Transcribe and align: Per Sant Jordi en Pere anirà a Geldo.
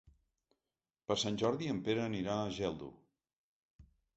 Per 1.11 1.17
Sant 1.25 1.37
Jordi 1.43 1.69
en 1.75 1.83
Pere 1.91 2.03
anirà 2.07 2.41
a 2.47 2.51
Geldo. 2.59 2.91